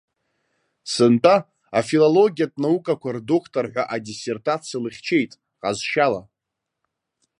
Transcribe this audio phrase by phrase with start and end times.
[0.91, 1.35] Сынтәа,
[1.79, 5.31] афилологиатә наукақәа рдоктор ҳәа адиссертациа лыхьчеит,
[5.61, 6.21] ҟазшьала.